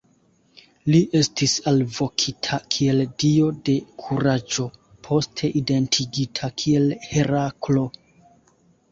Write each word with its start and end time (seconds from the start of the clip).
Li 0.93 0.99
estis 1.17 1.51
alvokita 1.71 2.57
kiel 2.75 3.03
dio 3.23 3.49
de 3.69 3.75
kuraĝo, 4.05 4.65
poste 5.09 5.51
identigita 5.61 6.49
kiel 6.63 6.89
Heraklo. 7.11 7.85